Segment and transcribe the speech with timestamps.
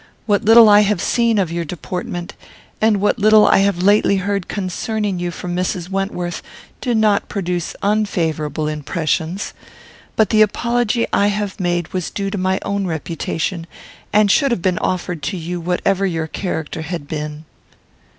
[0.25, 2.33] What little I have seen of your deportment,
[2.81, 5.89] and what little I have lately heard concerning you from Mrs.
[5.89, 6.41] Wentworth,
[6.81, 9.53] do not produce unfavourable impressions;
[10.15, 13.67] but the apology I have made was due to my own reputation,
[14.11, 17.45] and should have been offered to you whatever your character had been."